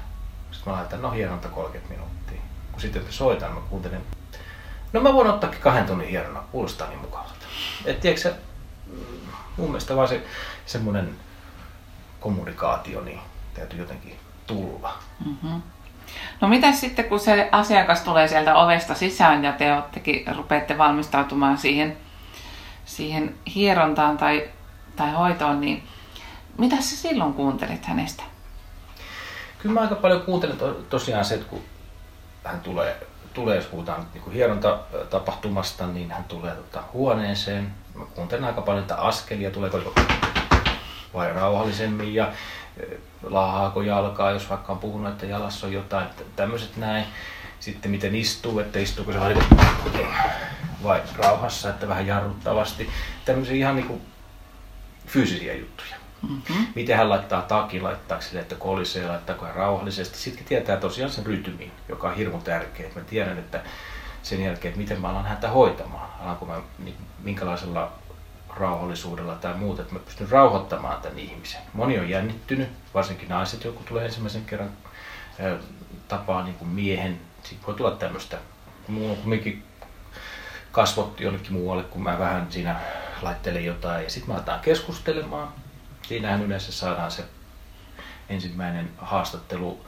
Sitten 0.52 0.74
mä 0.74 0.80
laitan, 0.80 1.02
no 1.02 1.12
hieronta 1.12 1.50
30 1.50 1.94
minuuttia. 1.94 2.42
Kun 2.72 2.82
sitten 2.82 3.04
soitan, 3.10 3.54
mä 3.54 3.60
kuuntelen, 3.70 4.02
no 4.94 5.02
mä 5.02 5.14
voin 5.14 5.30
ottaakin 5.30 5.62
kahden 5.62 5.86
tunnin 5.86 6.10
hierona, 6.10 6.44
kuulostaa 6.52 6.88
niin 6.88 7.00
mukavalta. 7.00 7.46
Et 7.86 8.00
tiedätkö 8.00 8.34
mm, 8.88 9.32
mun 9.58 9.68
mielestä 9.68 9.96
vaan 9.96 10.08
se 10.08 10.24
semmoinen 10.66 11.16
kommunikaatio, 12.20 13.02
niin 13.02 13.20
täytyy 13.54 13.80
jotenkin 13.80 14.20
tulla. 14.48 14.98
No 16.42 16.48
mitä 16.48 16.72
sitten, 16.72 17.06
kun 17.06 17.20
se 17.20 17.50
asiakas 17.52 18.02
tulee 18.02 18.28
sieltä 18.28 18.56
ovesta 18.56 18.96
sisään 18.96 19.44
ja 19.44 19.52
te 19.54 19.66
rupeatte 20.36 20.78
valmistautumaan 20.78 21.58
siihen, 21.58 21.98
siihen 22.96 23.36
hierontaan 23.56 24.18
tai, 24.18 24.50
tai 24.96 25.12
hoitoon, 25.12 25.62
niin 25.62 25.84
mitä 26.58 26.76
sä 26.76 26.98
silloin 26.98 27.34
kuuntelit 27.34 27.86
hänestä? 27.86 28.24
Kyllä 29.60 29.74
mä 29.74 29.82
aika 29.82 29.96
paljon 29.96 30.22
kuuntelen 30.22 30.58
to, 30.58 30.74
tosiaan 30.74 31.26
se, 31.26 31.34
että 31.34 31.48
kun 31.48 31.62
hän 32.44 32.62
tulee, 32.62 33.08
tulee 33.34 33.56
jos 33.56 33.66
puhutaan 33.66 34.08
niin 34.14 34.32
hierontatapahtumasta, 34.34 35.88
niin 35.88 36.12
hän 36.12 36.24
tulee 36.24 36.56
tota, 36.56 36.84
huoneeseen. 36.94 37.74
Mä 37.96 38.06
kuuntelen 38.06 38.46
aika 38.46 38.62
paljon 38.62 38.84
niitä 38.84 38.96
askelia, 38.96 39.52
tuleeko 39.52 39.94
vai 41.14 41.34
rauhallisemmin 41.34 42.14
ja 42.14 42.28
eh, 42.78 42.98
laahaako 43.24 43.82
jalkaa, 43.82 44.32
jos 44.32 44.50
vaikka 44.50 44.74
on 44.74 44.80
puhunut, 44.80 45.12
että 45.12 45.26
jalassa 45.26 45.68
on 45.68 45.74
jotain, 45.74 46.08
tämmöiset 46.36 46.78
näin. 46.78 47.06
Sitten 47.60 47.92
miten 47.92 48.16
istuu, 48.16 48.60
että 48.60 48.80
istuuko 48.80 49.12
se 49.12 49.20
kuin- 49.84 50.08
vai 50.84 51.02
rauhassa, 51.18 51.70
että 51.70 51.88
vähän 51.88 52.08
jarruttavasti. 52.08 52.90
Tämmöisiä 53.26 53.56
ihan 53.56 53.76
niin 53.76 53.88
kuin 53.88 54.02
fyysisiä 55.08 55.54
juttuja. 55.54 55.96
Mm-hmm. 56.22 56.68
Miten 56.76 56.98
hän 56.98 57.10
laittaa 57.10 57.42
takin, 57.42 57.84
laittaako 57.84 58.24
sille, 58.24 58.42
että 58.42 58.56
kolisee, 58.56 59.08
laittaako 59.08 59.46
hän 59.46 59.56
rauhallisesti. 59.56 60.18
Sitten 60.18 60.46
tietää 60.46 60.78
tosiaan 60.78 61.12
sen 61.12 61.26
rytmin, 61.26 61.72
joka 61.90 62.10
on 62.10 62.16
hirmu 62.16 62.38
tärkeä. 62.38 62.90
Mä 62.96 63.02
tiedän, 63.02 63.38
että 63.38 63.62
sen 64.24 64.44
jälkeen, 64.44 64.70
että 64.70 64.82
miten 64.82 65.02
mä 65.02 65.10
alan 65.10 65.26
häntä 65.26 65.50
hoitamaan. 65.50 66.10
Alanko 66.20 66.46
mä 66.46 66.62
niin, 66.80 66.98
minkälaisella 67.20 67.92
rauhallisuudella 68.56 69.36
tai 69.36 69.54
muuta, 69.54 69.82
että 69.82 69.94
mä 69.94 70.00
pystyn 70.00 70.30
rauhoittamaan 70.30 71.02
tämän 71.02 71.20
ihmisen. 71.20 71.62
Moni 71.74 72.00
on 72.00 72.10
jännittynyt, 72.10 72.70
varsinkin 72.94 73.30
naiset, 73.30 73.64
joku 73.64 73.84
tulee 73.84 74.06
ensimmäisen 74.06 74.46
kerran 74.46 74.70
tapaa 76.08 76.44
niin 76.44 76.56
kuin 76.56 76.70
miehen. 76.70 77.20
Sitten 77.44 77.68
voi 77.68 77.76
tulla 77.76 77.92
tämmöistä. 77.92 78.38
Mulla 78.88 79.12
on 79.12 79.18
kumminkin 79.18 79.64
kasvot 80.72 81.20
jonnekin 81.20 81.54
muualle, 81.54 81.84
kun 81.84 82.04
mä 82.04 82.20
vähän 82.20 82.48
siinä 82.50 82.76
laittelen 83.22 83.66
jotain. 83.66 84.04
Ja 84.04 84.10
sitten 84.10 84.30
me 84.30 84.36
aletaan 84.36 84.60
keskustelemaan. 84.60 85.54
Siinähän 86.08 86.42
yleensä 86.42 86.72
saadaan 86.72 87.12
se 87.12 87.24
ensimmäinen 88.30 88.90
haastattelu 88.98 89.86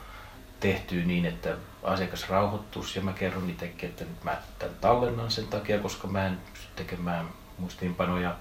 tehtyä 0.60 1.04
niin, 1.04 1.26
että 1.26 1.56
asiakas 1.82 2.28
rauhoittuisi 2.28 2.98
ja 2.98 3.04
mä 3.04 3.12
kerron 3.12 3.50
itsekin, 3.50 3.88
että 3.88 4.04
nyt 4.04 4.24
mä 4.24 4.36
tämän 4.58 4.74
tallennan 4.80 5.30
sen 5.30 5.46
takia, 5.46 5.78
koska 5.78 6.08
mä 6.08 6.26
en 6.26 6.40
pysty 6.52 6.68
tekemään 6.76 7.28
muistiinpanoja, 7.58 8.36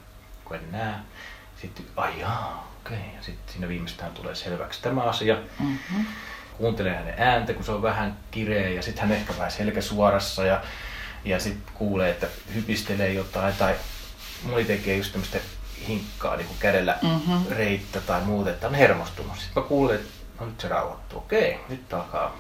kun 0.46 0.58
en 0.58 0.72
näe. 0.72 0.94
Sitten, 1.62 1.86
ai 1.96 2.20
jaa, 2.20 2.72
okei. 2.86 2.98
Okay. 2.98 3.16
Ja 3.16 3.24
sitten 3.24 3.54
siinä 3.54 3.68
viimeistään 3.68 4.12
tulee 4.12 4.36
selväksi 4.36 4.82
tämä 4.82 5.02
asia. 5.02 5.38
Mm-hmm. 5.60 6.06
Kuuntelee 6.58 6.96
hänen 6.96 7.16
ääntä, 7.18 7.54
kun 7.54 7.64
se 7.64 7.72
on 7.72 7.82
vähän 7.82 8.18
kireä 8.32 8.70
ja 8.70 8.82
sitten 8.82 9.02
hän 9.02 9.12
ehkä 9.12 9.34
vähän 9.38 9.52
selkä 9.52 9.82
suorassa 9.82 10.46
ja, 10.46 10.62
ja 11.26 11.40
sitten 11.40 11.74
kuulee, 11.74 12.10
että 12.10 12.28
hypistelee 12.56 13.14
jotain 13.14 13.54
tai 13.54 13.76
moni 14.44 14.66
tekee 14.66 14.98
just 14.98 15.12
tämmöistä 15.12 15.38
hinkkaa 15.88 16.36
niin 16.36 16.48
kädellä 16.60 16.98
mm-hmm. 17.02 17.46
reittä 17.50 18.02
tai 18.02 18.22
muuta, 18.22 18.50
että 18.50 18.68
on 18.68 18.76
hermostunut. 18.76 19.38
Sitten 19.38 19.64
mä 19.64 19.70
kuulen, 19.70 19.96
että 19.96 20.10
no 20.40 20.46
nyt 20.46 20.60
se 20.60 20.68
rauhoittuu. 20.68 21.20
Okei, 21.20 21.60
nyt 21.70 21.94
alkaa 21.94 22.38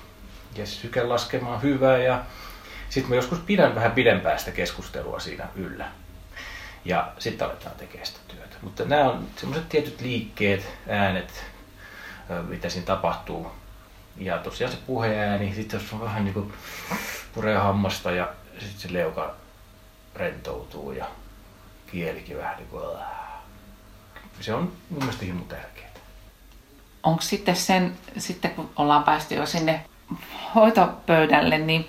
ja 0.55 0.65
syke 0.65 1.03
laskemaan 1.03 1.61
hyvää 1.61 1.97
ja 1.97 2.21
sitten 2.89 3.09
mä 3.09 3.15
joskus 3.15 3.39
pidän 3.39 3.75
vähän 3.75 3.91
pidempää 3.91 4.37
sitä 4.37 4.51
keskustelua 4.51 5.19
siinä 5.19 5.47
yllä. 5.55 5.87
Ja 6.85 7.11
sitten 7.19 7.47
aletaan 7.47 7.75
tekemään 7.75 8.07
sitä 8.07 8.19
työtä. 8.27 8.55
Mutta 8.61 8.85
nämä 8.85 9.09
on 9.09 9.27
semmoiset 9.35 9.69
tietyt 9.69 10.01
liikkeet, 10.01 10.73
äänet, 10.89 11.45
mitä 12.47 12.69
siinä 12.69 12.85
tapahtuu. 12.85 13.51
Ja 14.17 14.37
tosiaan 14.37 14.73
se 14.73 14.79
puheääni, 14.87 15.53
sitten 15.55 15.79
jos 15.79 15.93
on 15.93 16.01
vähän 16.01 16.25
niin 16.25 16.33
kuin 16.33 16.53
puree 17.33 17.57
hammasta 17.57 18.11
ja 18.11 18.29
sitten 18.60 18.79
se 18.79 18.93
leuka 18.93 19.36
rentoutuu 20.15 20.91
ja 20.91 21.05
kielikin 21.91 22.38
vähän 22.38 22.57
niin 22.57 22.67
kuin... 22.67 22.83
Se 24.41 24.53
on 24.53 24.72
mun 24.89 25.00
mielestä 25.00 25.25
hirmu 25.25 25.43
tärkeää. 25.43 25.89
Onko 27.03 27.22
sitten 27.22 27.55
sen, 27.55 27.93
sitten 28.17 28.51
kun 28.51 28.69
ollaan 28.75 29.03
päästy 29.03 29.36
jo 29.36 29.45
sinne 29.45 29.86
hoitopöydälle, 30.55 31.57
niin, 31.57 31.88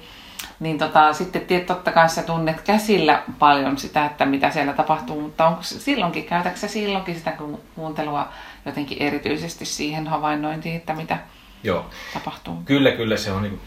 niin 0.60 0.78
tota, 0.78 1.12
sitten 1.12 1.46
tiet, 1.46 1.66
totta 1.66 1.92
kai 1.92 2.08
sä 2.08 2.22
tunnet 2.22 2.60
käsillä 2.60 3.22
paljon 3.38 3.78
sitä, 3.78 4.06
että 4.06 4.26
mitä 4.26 4.50
siellä 4.50 4.72
tapahtuu, 4.72 5.20
mutta 5.20 5.46
onko 5.46 5.62
silloinkin, 5.62 6.24
käytätkö 6.24 6.68
silloinkin 6.68 7.14
sitä 7.14 7.32
ku- 7.32 7.60
kuuntelua 7.74 8.28
jotenkin 8.66 9.02
erityisesti 9.02 9.64
siihen 9.64 10.06
havainnointiin, 10.06 10.76
että 10.76 10.94
mitä 10.94 11.18
Joo. 11.62 11.90
tapahtuu? 12.14 12.62
Kyllä, 12.64 12.90
kyllä 12.90 13.16
se 13.16 13.32
on 13.32 13.42
niin, 13.42 13.60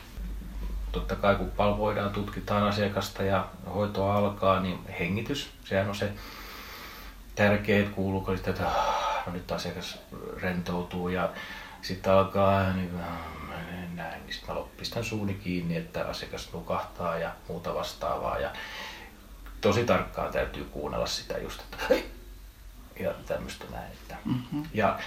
totta 0.92 1.16
kai 1.16 1.36
kun 1.36 1.52
palvoidaan, 1.52 2.10
tutkitaan 2.12 2.64
asiakasta 2.64 3.24
ja 3.24 3.48
hoitoa 3.74 4.16
alkaa, 4.16 4.60
niin 4.60 4.80
hengitys, 5.00 5.50
sehän 5.66 5.90
on 5.90 5.96
se 5.96 6.12
tärkeä, 7.36 7.80
että 7.80 7.92
kuuluuko 7.96 8.36
sitten, 8.36 8.54
että 8.54 8.68
"Ah, 8.68 9.26
no 9.28 9.34
nyt 9.34 9.52
asiakas 9.52 9.98
rentoutuu 10.42 11.10
ja 11.10 11.30
sitten 11.82 12.14
alkaa 12.14 12.74
niin, 12.74 12.92
näin, 13.96 14.24
niin 14.26 14.34
sitten 14.34 14.56
mä 14.56 14.62
pistän 14.78 15.04
suuni 15.04 15.34
kiinni, 15.34 15.76
että 15.78 16.06
asiakas 16.08 16.54
nukahtaa 16.54 17.18
ja 17.18 17.32
muuta 17.48 17.74
vastaavaa 17.76 18.40
ja 18.40 18.50
tosi 19.62 19.84
tarkkaan 19.86 20.32
täytyy 20.34 20.64
kuunnella 20.64 21.06
sitä 21.08 21.38
just, 21.38 21.60
että 21.62 21.78
hei, 21.90 22.12
ja 23.00 23.14
tämmöistä 23.28 23.66
näin. 23.72 23.92
Että. 23.92 24.16
Mm-hmm. 24.26 24.64
Ja 24.74 25.00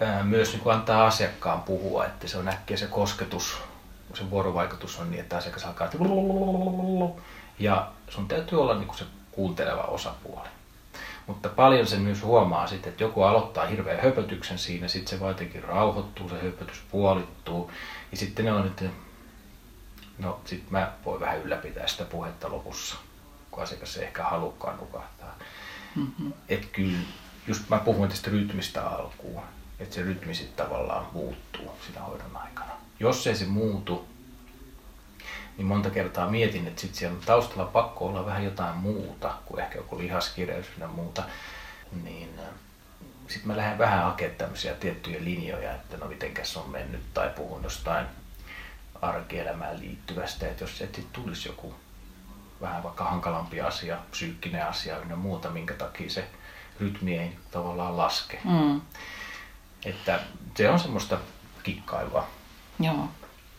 ää, 0.00 0.22
myös 0.22 0.52
niin 0.52 0.72
antaa 0.72 1.06
asiakkaan 1.06 1.62
puhua, 1.62 2.06
että 2.06 2.28
se 2.28 2.38
on 2.38 2.48
äkkiä 2.48 2.76
se 2.76 2.86
kosketus, 2.86 3.56
se 4.16 4.30
vuorovaikutus 4.30 4.98
on 4.98 5.10
niin, 5.10 5.20
että 5.20 5.36
asiakas 5.36 5.64
alkaa 5.64 5.88
ja 7.58 7.92
sun 8.08 8.28
täytyy 8.28 8.60
olla 8.60 8.74
niin 8.74 8.86
kuin 8.86 8.98
se 8.98 9.04
kuunteleva 9.32 9.82
osapuoli. 9.82 10.48
Mutta 11.26 11.48
paljon 11.48 11.86
se 11.86 11.96
myös 11.96 12.22
huomaa 12.22 12.66
sitten, 12.66 12.90
että 12.90 13.04
joku 13.04 13.22
aloittaa 13.22 13.66
hirveän 13.66 14.02
höpötyksen 14.02 14.58
siinä, 14.58 14.88
sitten 14.88 15.10
se 15.10 15.20
vaan 15.20 15.30
jotenkin 15.30 15.64
rauhoittuu, 15.64 16.28
se 16.28 16.34
höpötys 16.42 16.82
puolittuu. 16.90 17.70
Ja 18.10 18.16
sitten 18.16 18.44
ne 18.44 18.52
on, 18.52 18.66
että 18.66 18.84
no 20.18 20.40
sit 20.44 20.70
mä 20.70 20.92
voin 21.04 21.20
vähän 21.20 21.40
ylläpitää 21.40 21.86
sitä 21.86 22.04
puhetta 22.04 22.50
lopussa, 22.50 22.96
kun 23.50 23.62
asiakas 23.62 23.96
ei 23.96 24.04
ehkä 24.04 24.24
halukkaan 24.24 24.76
nukahtaa. 24.76 25.34
Mm-hmm. 25.96 26.32
Että 26.48 26.66
kyllä, 26.72 26.98
just 27.46 27.68
mä 27.68 27.78
puhuin 27.78 28.10
tästä 28.10 28.30
rytmistä 28.30 28.88
alkuun, 28.88 29.42
että 29.78 29.94
se 29.94 30.02
rytmi 30.02 30.34
sitten 30.34 30.66
tavallaan 30.66 31.06
muuttuu 31.12 31.78
siinä 31.86 32.00
hoidon 32.00 32.36
aikana. 32.36 32.72
Jos 33.00 33.26
ei 33.26 33.36
se 33.36 33.44
muutu, 33.44 34.08
niin 35.56 35.66
monta 35.66 35.90
kertaa 35.90 36.30
mietin, 36.30 36.66
että 36.66 36.80
sitten 36.80 36.98
siellä 36.98 37.16
on 37.16 37.22
taustalla 37.26 37.64
pakko 37.64 38.06
olla 38.06 38.26
vähän 38.26 38.44
jotain 38.44 38.76
muuta 38.76 39.34
kuin 39.46 39.60
ehkä 39.60 39.78
joku 39.78 39.98
lihaskireys 39.98 40.66
ja 40.78 40.88
muuta. 40.88 41.22
Niin 42.02 42.40
sitten 43.28 43.48
mä 43.48 43.56
lähden 43.56 43.78
vähän 43.78 44.04
hakemaan 44.04 44.36
tämmöisiä 44.36 44.74
tiettyjä 44.74 45.24
linjoja, 45.24 45.74
että 45.74 45.96
no 45.96 46.06
mitenkäs 46.06 46.56
on 46.56 46.70
mennyt 46.70 47.14
tai 47.14 47.30
puhun 47.36 47.62
jostain 47.62 48.06
arkielämään 49.02 49.80
liittyvästä, 49.80 50.48
että 50.48 50.64
jos 50.64 50.78
sieltä 50.78 51.00
tulisi 51.12 51.48
joku 51.48 51.74
vähän 52.60 52.82
vaikka 52.82 53.04
hankalampi 53.04 53.60
asia, 53.60 53.98
psyykkinen 54.10 54.66
asia 54.66 54.98
ynnä 54.98 55.16
muuta, 55.16 55.50
minkä 55.50 55.74
takia 55.74 56.10
se 56.10 56.28
rytmi 56.80 57.18
ei 57.18 57.36
tavallaan 57.50 57.96
laske. 57.96 58.40
Mm. 58.44 58.80
Että 59.84 60.20
se 60.56 60.70
on 60.70 60.80
semmoista 60.80 61.18
kikkailua. 61.62 62.28
Joo. 62.80 63.08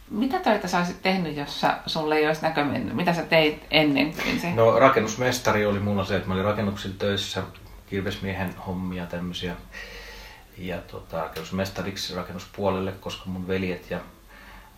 Mitä 0.09 0.39
töitä 0.39 0.67
sä 0.67 0.77
olisit 0.77 1.01
tehnyt, 1.01 1.37
jos 1.37 1.61
sä, 1.61 1.77
sulle 1.85 2.15
ei 2.15 2.27
olisi 2.27 2.41
näkö 2.41 2.65
mennyt? 2.65 2.95
Mitä 2.95 3.13
sä 3.13 3.23
teit 3.23 3.63
ennen 3.71 4.13
kuin 4.13 4.39
se? 4.39 4.51
No 4.51 4.79
rakennusmestari 4.79 5.65
oli 5.65 5.79
mulla 5.79 6.05
se, 6.05 6.15
että 6.15 6.27
mä 6.27 6.33
olin 6.33 6.45
rakennuksilla 6.45 6.95
töissä, 6.99 7.43
kirvesmiehen 7.87 8.55
hommia 8.67 9.05
tämmöisiä. 9.05 9.55
Ja 10.57 10.77
tota, 10.77 11.21
rakennusmestariksi 11.21 12.15
rakennuspuolelle, 12.15 12.91
koska 12.91 13.29
mun 13.29 13.47
veljet 13.47 13.91
ja 13.91 13.99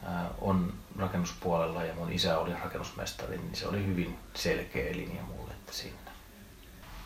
ää, 0.06 0.30
on 0.42 0.74
rakennuspuolella 0.98 1.84
ja 1.84 1.94
mun 1.94 2.12
isä 2.12 2.40
oli 2.40 2.54
rakennusmestari, 2.64 3.38
niin 3.38 3.56
se 3.56 3.68
oli 3.68 3.86
hyvin 3.86 4.18
selkeä 4.34 4.92
linja 4.92 5.24
mulle, 5.24 5.52
että 5.52 5.74
sinne. 5.74 6.12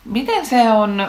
Miten 0.04 0.46
se 0.46 0.70
on 0.70 1.08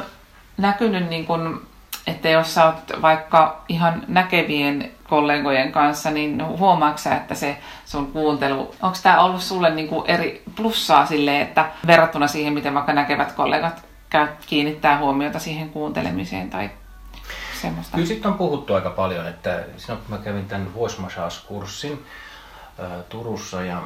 näkynyt, 0.58 1.10
niin 1.10 1.26
kun, 1.26 1.68
että 2.08 2.30
jos 2.30 2.54
sä 2.54 2.66
oot 2.66 3.02
vaikka 3.02 3.64
ihan 3.70 4.04
näkevien 4.08 4.92
kollegojen 5.10 5.72
kanssa, 5.72 6.12
niin 6.12 6.46
huomaatko 6.48 7.10
että 7.10 7.36
se 7.36 7.58
sun 7.86 8.12
kuuntelu, 8.12 8.76
onko 8.82 8.98
tämä 9.04 9.22
ollut 9.22 9.42
sulle 9.42 9.70
niin 9.70 9.88
kuin 9.88 10.10
eri 10.10 10.44
plussaa 10.56 11.06
sille, 11.06 11.42
että 11.42 11.72
verrattuna 11.88 12.28
siihen, 12.28 12.54
miten 12.54 12.74
vaikka 12.74 12.94
näkevät 12.94 13.32
kollegat 13.32 13.86
kiinnittää 14.46 14.98
huomiota 14.98 15.40
siihen 15.40 15.70
kuuntelemiseen 15.70 16.50
tai 16.50 16.70
semmoista. 17.62 17.96
Kyllä 17.96 18.08
sitten 18.08 18.32
on 18.32 18.38
puhuttu 18.38 18.74
aika 18.74 18.90
paljon, 18.90 19.28
että 19.28 19.64
silloin 19.78 20.02
kun 20.06 20.18
mä 20.18 20.24
kävin 20.24 20.46
tämän 20.46 20.74
Voice 20.76 21.02
Massage-kurssin 21.02 22.06
ää, 22.80 23.04
Turussa 23.10 23.62
ja, 23.62 23.82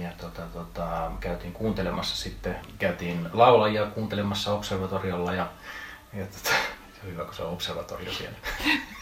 ja 0.00 0.10
tota, 0.20 0.42
tota, 0.52 1.10
käytiin 1.20 1.52
kuuntelemassa 1.52 2.16
sitten, 2.16 2.56
käytiin 2.78 3.28
laulajia 3.32 3.86
kuuntelemassa 3.86 4.52
observatoriolla 4.52 5.34
ja, 5.34 5.46
ja 6.12 6.24
tota, 6.26 6.56
hyvä, 7.12 7.24
kun 7.24 7.34
se 7.34 7.42
on 7.42 7.52
observatorio 7.52 8.12
siellä. 8.12 8.36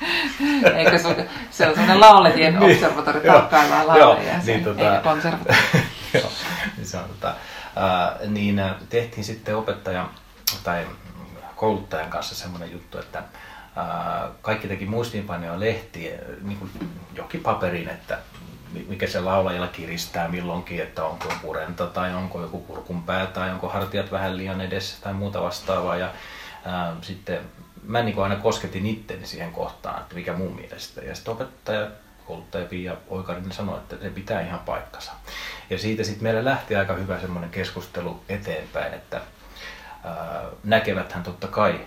Eikö 0.79 0.99
se, 0.99 1.29
se 1.51 1.67
on 1.69 1.75
semmoinen 1.75 2.01
lauletien 2.01 2.63
observatori 2.63 3.21
Joo, 3.27 3.35
tarkkaillaan 3.41 3.99
joo, 3.99 4.09
laulajia, 4.09 4.39
niin 4.47 4.65
tota- 4.67 4.81
eikä 4.81 5.01
konservatori. 5.05 5.57
Joo, 6.15 6.31
niin 6.77 6.87
se 6.87 6.97
on, 6.97 7.05
tota, 7.09 7.35
ää, 7.77 8.17
niin 8.27 8.63
tehtiin 8.89 9.25
sitten 9.25 9.57
opettaja 9.57 10.09
tai 10.65 10.87
kouluttajan 11.57 12.11
kanssa 12.11 12.35
semmoinen 12.35 12.73
juttu, 12.73 12.99
että 12.99 13.23
ää, 13.77 14.29
kaikki 14.43 14.69
teki 14.69 14.87
muistiinpanoja 14.87 15.61
lehtiä, 15.61 16.19
niin 16.43 16.59
kuin 16.59 16.71
jokin 17.15 17.41
paperiin, 17.43 17.89
että 17.89 18.19
mi- 18.73 18.87
mikä 18.89 19.07
se 19.07 19.21
laulajalla 19.21 19.67
kiristää 19.69 20.29
milloinkin, 20.29 20.83
että 20.83 21.05
onko 21.05 21.29
joku 21.31 21.53
rento 21.53 21.87
tai 21.87 22.15
onko 22.15 22.41
joku 22.43 22.59
kurkunpää 22.59 23.27
tai 23.27 23.51
onko 23.51 23.69
hartiat 23.69 24.13
vähän 24.13 24.37
liian 24.37 24.61
edessä 24.61 24.97
tai 25.03 25.13
muuta 25.13 25.43
vastaavaa. 25.43 25.97
Ja 25.97 26.11
ää, 26.65 26.97
sitten 27.03 27.41
mä 27.87 28.03
niin 28.03 28.19
aina 28.19 28.37
kosketin 28.37 28.87
itteni 28.87 29.27
siihen 29.27 29.53
kohtaan, 29.53 30.01
että 30.01 30.15
mikä 30.15 30.33
mun 30.33 30.57
mielestä. 30.57 31.01
Ja 31.01 31.15
sitten 31.15 31.35
opettaja, 31.35 31.91
kouluttaja 32.25 32.67
Pia 32.67 32.97
Oikarinen 33.09 33.53
sanoi, 33.53 33.79
että 33.79 33.97
se 33.97 34.11
pitää 34.11 34.41
ihan 34.41 34.59
paikkansa. 34.59 35.13
Ja 35.71 35.79
siitä 35.79 36.05
sitten 36.05 36.23
meillä 36.23 36.45
lähti 36.45 36.77
aika 36.77 36.95
hyvä 36.95 37.21
semmoinen 37.21 37.51
keskustelu 37.51 38.23
eteenpäin, 38.29 38.95
että 38.95 39.21
ää, 40.05 40.43
näkeväthän 40.65 41.23
totta 41.23 41.49
kai, 41.49 41.81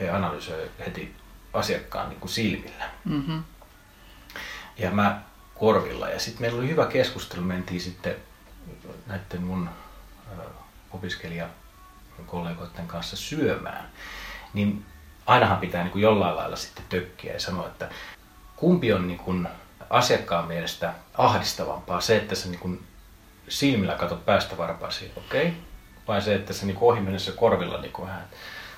he 0.00 0.10
analysoivat 0.10 0.70
heti 0.86 1.14
asiakkaan 1.52 2.08
niin 2.08 2.20
kuin 2.20 2.30
silmillä. 2.30 2.84
Mm-hmm. 3.04 3.44
Ja 4.78 4.90
mä 4.90 5.22
korvilla. 5.54 6.08
Ja 6.08 6.20
sitten 6.20 6.42
meillä 6.42 6.58
oli 6.58 6.68
hyvä 6.68 6.86
keskustelu, 6.86 7.42
mentiin 7.42 7.80
sitten 7.80 8.16
näiden 9.06 9.42
mun 9.42 9.68
opiskelijakollegoiden 10.90 12.86
kanssa 12.86 13.16
syömään. 13.16 13.88
Niin 14.54 14.86
ainahan 15.26 15.58
pitää 15.58 15.82
niin 15.82 15.92
kuin 15.92 16.02
jollain 16.02 16.36
lailla 16.36 16.56
sitten 16.56 16.84
tökkiä 16.88 17.32
ja 17.32 17.40
sanoa, 17.40 17.66
että 17.66 17.88
kumpi 18.56 18.92
on 18.92 19.08
niin 19.08 19.18
kuin 19.18 19.48
asiakkaan 19.90 20.48
mielestä 20.48 20.92
ahdistavampaa, 21.18 22.00
se, 22.00 22.16
että 22.16 22.34
sä 22.34 22.48
niin 22.48 22.58
kuin 22.58 22.86
silmillä 23.48 23.94
katsot 23.94 24.24
päästä 24.24 24.56
varpaasi, 24.56 25.12
okei? 25.16 25.46
Okay? 25.46 25.60
Vai 26.08 26.22
se, 26.22 26.34
että 26.34 26.52
sä 26.52 26.66
niin 26.66 26.76
kuin 26.76 26.92
ohi 26.92 27.00
mennessä 27.00 27.32
korvilla 27.32 27.80
niin 27.80 27.92
kuin 27.92 28.08
vähän 28.08 28.24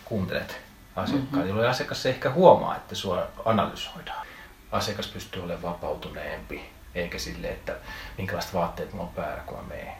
kuuntelet 0.04 0.60
asiakkaan, 0.96 1.32
mm-hmm. 1.32 1.48
jolloin 1.48 1.68
asiakas 1.68 2.06
ei 2.06 2.12
ehkä 2.12 2.30
huomaa, 2.30 2.76
että 2.76 2.94
sua 2.94 3.26
analysoidaan. 3.44 4.26
Asiakas 4.72 5.06
pystyy 5.06 5.42
olemaan 5.42 5.62
vapautuneempi, 5.62 6.70
eikä 6.94 7.18
sille, 7.18 7.48
että 7.48 7.76
minkälaiset 8.18 8.54
vaatteet 8.54 8.92
mulla 8.92 9.04
on 9.04 9.14
päällä, 9.14 9.42
kun 9.46 9.56
mä 9.56 9.62
menen. 9.68 9.92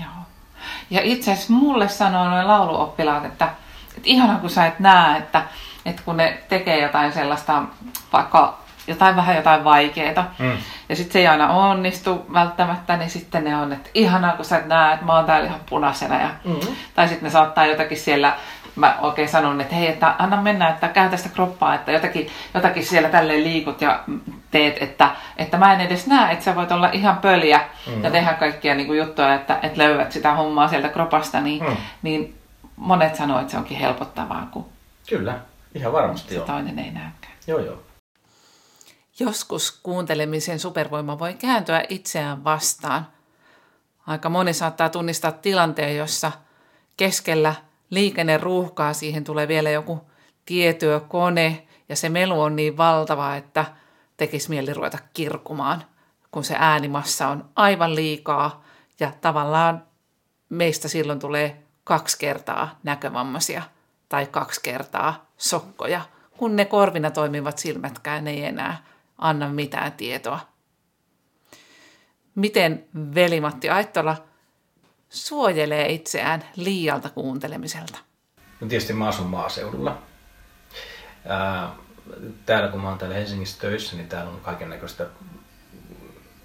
Joo. 0.00 0.26
Ja 0.90 1.00
itse 1.02 1.32
asiassa 1.32 1.52
mulle 1.52 1.88
sanoo 1.88 2.30
noin 2.30 2.48
lauluoppilaat, 2.48 3.24
että, 3.24 3.44
että 3.88 4.02
ihanaa 4.04 4.38
kun 4.38 4.50
sä 4.50 4.66
et 4.66 4.80
näe, 4.80 5.18
että, 5.18 5.46
että 5.86 6.02
kun 6.04 6.16
ne 6.16 6.38
tekee 6.48 6.80
jotain 6.82 7.12
sellaista, 7.12 7.62
vaikka 8.12 8.58
jotain 8.86 9.16
vähän 9.16 9.36
jotain 9.36 9.64
vaikeaa, 9.64 10.30
Mm. 10.38 10.56
ja 10.88 10.96
sitten 10.96 11.12
se 11.12 11.18
ei 11.18 11.26
aina 11.26 11.48
onnistu 11.52 12.26
välttämättä, 12.32 12.96
niin 12.96 13.10
sitten 13.10 13.44
ne 13.44 13.56
on, 13.56 13.72
että 13.72 13.90
ihanaa 13.94 14.32
kun 14.36 14.44
sä 14.44 14.58
et 14.58 14.66
näe, 14.66 14.94
että 14.94 15.06
mä 15.06 15.16
oon 15.16 15.24
täällä 15.24 15.46
ihan 15.46 15.60
punaisena. 15.70 16.20
Ja, 16.20 16.28
Mm. 16.44 16.56
Tai 16.94 17.08
sitten 17.08 17.24
ne 17.26 17.30
saattaa 17.30 17.66
jotakin 17.66 17.98
siellä, 17.98 18.36
mä 18.76 18.96
oikein 19.00 19.28
sanon, 19.28 19.60
että 19.60 19.74
hei, 19.74 19.88
että 19.88 20.14
anna 20.18 20.42
mennä, 20.42 20.68
että 20.68 20.88
käytä 20.88 21.16
sitä 21.16 21.28
kroppaa, 21.34 21.74
että 21.74 21.92
jotakin, 21.92 22.28
jotakin 22.54 22.84
siellä 22.86 23.08
tälleen 23.08 23.44
liikut 23.44 23.80
ja 23.80 24.00
teet, 24.50 24.82
että, 24.82 25.10
että 25.36 25.56
mä 25.58 25.72
en 25.72 25.80
edes 25.80 26.06
näe, 26.06 26.32
että 26.32 26.44
sä 26.44 26.54
voit 26.54 26.72
olla 26.72 26.88
ihan 26.92 27.16
pöliä 27.18 27.60
mm. 27.86 28.04
ja 28.04 28.10
tehdä 28.10 28.32
kaikkia 28.32 28.74
niin 28.74 28.86
kuin 28.86 28.98
juttuja, 28.98 29.34
että, 29.34 29.58
että 29.62 29.78
löydät 29.78 30.12
sitä 30.12 30.32
hommaa 30.32 30.68
sieltä 30.68 30.88
kropasta, 30.88 31.40
niin, 31.40 31.64
Mm. 31.64 31.76
niin 32.02 32.38
monet 32.76 33.14
sanoo, 33.14 33.40
että 33.40 33.50
se 33.50 33.56
onkin 33.58 33.78
helpottavaa, 33.78 34.48
kun 34.50 34.66
Kyllä, 35.08 35.34
ihan 35.74 35.92
varmasti 35.92 36.28
se 36.28 36.34
joo. 36.34 36.46
toinen 36.46 36.78
ei 36.78 36.90
näykään. 36.90 37.34
Joo, 37.46 37.58
joo. 37.58 37.82
Joskus 39.20 39.80
kuuntelemisen 39.82 40.58
supervoima 40.60 41.18
voi 41.18 41.34
kääntyä 41.34 41.84
itseään 41.88 42.44
vastaan. 42.44 43.06
Aika 44.06 44.28
moni 44.28 44.52
saattaa 44.52 44.88
tunnistaa 44.88 45.32
tilanteen, 45.32 45.96
jossa 45.96 46.32
keskellä 46.96 47.54
liikenneruuhkaa 47.90 48.92
siihen 48.92 49.24
tulee 49.24 49.48
vielä 49.48 49.70
joku 49.70 50.10
tietyökone 50.46 51.66
ja 51.88 51.96
se 51.96 52.08
melu 52.08 52.40
on 52.40 52.56
niin 52.56 52.76
valtava, 52.76 53.36
että 53.36 53.64
tekisi 54.16 54.48
mieli 54.48 54.74
ruveta 54.74 54.98
kirkumaan, 55.14 55.84
kun 56.30 56.44
se 56.44 56.54
äänimassa 56.58 57.28
on 57.28 57.48
aivan 57.56 57.94
liikaa 57.94 58.64
ja 59.00 59.12
tavallaan 59.20 59.82
meistä 60.48 60.88
silloin 60.88 61.18
tulee 61.18 61.62
kaksi 61.84 62.18
kertaa 62.18 62.78
näkövammaisia 62.82 63.62
tai 64.08 64.26
kaksi 64.26 64.60
kertaa 64.62 65.23
sokkoja, 65.36 66.00
kun 66.36 66.56
ne 66.56 66.64
korvina 66.64 67.10
toimivat 67.10 67.58
silmätkään 67.58 68.26
ei 68.26 68.44
enää 68.44 68.84
anna 69.18 69.48
mitään 69.48 69.92
tietoa. 69.92 70.40
Miten 72.34 72.84
veli-Matti 73.14 73.70
Aittola 73.70 74.16
suojelee 75.08 75.92
itseään 75.92 76.44
liialta 76.56 77.10
kuuntelemiselta? 77.10 77.98
No 78.60 78.66
tietysti 78.68 78.92
mä 78.92 79.08
asun 79.08 79.26
maaseudulla. 79.26 80.02
Ää, 81.26 81.74
täällä 82.46 82.68
kun 82.68 82.80
mä 82.80 82.88
oon 82.88 82.98
täällä 82.98 83.16
Helsingissä 83.16 83.60
töissä, 83.60 83.96
niin 83.96 84.08
täällä 84.08 84.30
on 84.30 84.40
kaiken 84.40 84.70
näköistä, 84.70 85.06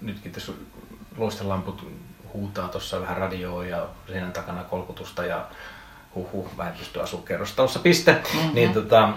nytkin 0.00 0.32
tässä 0.32 0.52
loistelamput 1.16 1.86
huutaa 2.32 2.68
tuossa 2.68 3.00
vähän 3.00 3.16
radioa 3.16 3.64
ja 3.64 3.88
seinän 4.06 4.32
takana 4.32 4.64
kolkutusta 4.64 5.24
ja 5.24 5.50
huhu, 6.14 6.48
mä 6.56 6.68
en 6.68 6.76
pysty 6.76 7.00
asumaan 7.00 7.28
kerrostalossa, 7.28 7.78
piste. 7.78 8.12
Mm-hmm. 8.12 8.54
Niin 8.54 8.72
tota, 8.72 9.02
ää, 9.02 9.14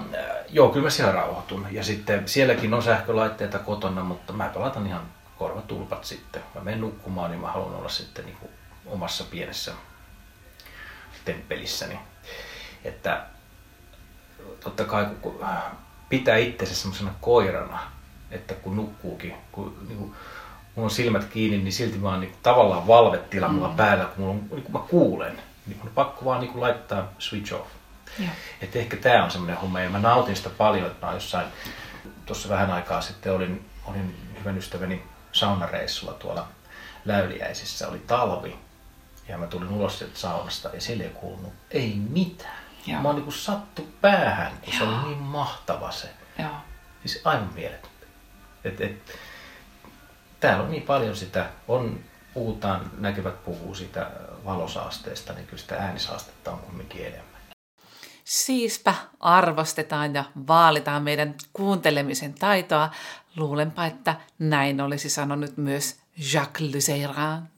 joo, 0.49 0.69
kyllä 0.69 0.83
mä 0.83 0.89
siellä 0.89 1.13
rauhoitun. 1.13 1.67
Ja 1.71 1.83
sitten 1.83 2.27
sielläkin 2.27 2.73
on 2.73 2.83
sähkölaitteita 2.83 3.59
kotona, 3.59 4.03
mutta 4.03 4.33
mä 4.33 4.49
pelatan 4.53 4.87
ihan 4.87 5.01
korvatulpat 5.37 6.05
sitten. 6.05 6.41
Mä 6.55 6.61
menen 6.61 6.81
nukkumaan, 6.81 7.31
niin 7.31 7.41
mä 7.41 7.51
haluan 7.51 7.75
olla 7.75 7.89
sitten 7.89 8.25
niin 8.25 8.37
kuin 8.37 8.51
omassa 8.85 9.23
pienessä 9.23 9.73
temppelissäni. 11.25 11.99
Että 12.83 13.25
totta 14.59 14.83
kai 14.83 15.05
kun 15.21 15.45
pitää 16.09 16.37
itsensä 16.37 16.75
semmoisena 16.75 17.13
koirana, 17.21 17.79
että 18.31 18.53
kun 18.53 18.75
nukkuukin, 18.75 19.35
kun 19.51 19.77
niin 19.87 19.97
kuin, 19.97 20.13
mulla 20.75 20.87
on 20.87 20.91
silmät 20.91 21.25
kiinni, 21.25 21.57
niin 21.57 21.73
silti 21.73 21.97
mä 21.97 22.09
oon 22.09 22.19
niin 22.19 22.31
kuin, 22.31 22.39
tavallaan 22.43 22.87
valvetila 22.87 23.47
mulla 23.47 23.69
mm. 23.69 23.75
päällä, 23.75 24.05
kun, 24.05 24.13
mulla 24.17 24.31
on, 24.33 24.45
niin 24.51 24.63
kun 24.63 24.71
mä 24.71 24.87
kuulen. 24.89 25.41
Niin 25.65 25.81
on 25.81 25.89
pakko 25.95 26.25
vaan 26.25 26.39
niin 26.39 26.51
kuin, 26.51 26.61
laittaa 26.61 27.11
switch 27.19 27.53
off. 27.53 27.69
Joo. 28.19 28.29
Että 28.61 28.79
ehkä 28.79 28.97
tämä 28.97 29.23
on 29.23 29.31
semmoinen 29.31 29.57
homma, 29.57 29.79
ja 29.79 29.89
mä 29.89 29.99
nautin 29.99 30.35
sitä 30.35 30.49
paljon, 30.49 30.87
että 30.87 31.05
mä 31.05 31.13
jossain, 31.13 31.47
tuossa 32.25 32.49
vähän 32.49 32.71
aikaa 32.71 33.01
sitten 33.01 33.33
olin, 33.33 33.69
olin 33.85 34.35
hyvän 34.39 34.57
ystäväni 34.57 35.03
saunareissulla 35.31 36.13
tuolla 36.13 36.47
Läyliäisissä, 37.05 37.87
oli 37.87 37.99
talvi, 37.99 38.55
ja 39.27 39.37
mä 39.37 39.47
tulin 39.47 39.69
ulos 39.69 39.99
sieltä 39.99 40.19
saunasta, 40.19 40.69
ja 40.73 40.81
siellä 40.81 41.03
ei 41.03 41.09
kuulunut 41.09 41.53
ei 41.71 41.95
mitään. 42.09 42.63
Joo. 42.85 43.01
Mä 43.01 43.07
oon 43.07 43.15
niin 43.15 43.23
kuin 43.23 43.35
sattu 43.35 43.89
päähän, 44.01 44.51
kun 44.65 44.73
se 44.73 44.83
oli 44.83 45.05
niin 45.05 45.17
mahtava 45.17 45.91
se. 45.91 46.09
Joo. 46.39 46.49
Siis 47.05 47.21
aivan 47.25 47.53
mieletöntä. 47.53 48.05
Et, 48.63 48.81
et, 48.81 49.19
täällä 50.39 50.63
on 50.63 50.71
niin 50.71 50.83
paljon 50.83 51.15
sitä, 51.15 51.49
on, 51.67 51.99
puhutaan, 52.33 52.91
näkevät 52.97 53.45
puhuu 53.45 53.75
sitä 53.75 54.11
valosaasteesta, 54.45 55.33
niin 55.33 55.45
kyllä 55.45 55.61
sitä 55.61 55.75
äänisaastetta 55.75 56.51
on 56.51 56.59
kumminkin 56.59 57.05
enemmän. 57.05 57.41
Siispä 58.23 58.93
arvostetaan 59.19 60.13
ja 60.13 60.23
vaalitaan 60.47 61.03
meidän 61.03 61.35
kuuntelemisen 61.53 62.33
taitoa. 62.33 62.89
Luulenpa, 63.35 63.85
että 63.85 64.15
näin 64.39 64.81
olisi 64.81 65.09
sanonut 65.09 65.57
myös 65.57 65.95
Jacques 66.33 66.75
Lucéran. 66.75 67.53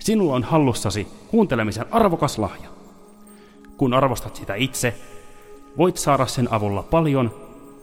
Sinulla 0.00 0.34
on 0.34 0.44
hallussasi 0.44 1.08
kuuntelemisen 1.30 1.86
arvokas 1.94 2.38
lahja. 2.38 2.68
Kun 3.76 3.94
arvostat 3.94 4.36
sitä 4.36 4.54
itse, 4.54 4.94
voit 5.78 5.96
saada 5.96 6.26
sen 6.26 6.52
avulla 6.52 6.82
paljon 6.82 7.34